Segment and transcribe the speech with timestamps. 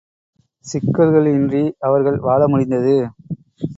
[0.65, 2.95] சிக்கல்கள் இன்றி அவர்கள் வாழ முடிந்தது.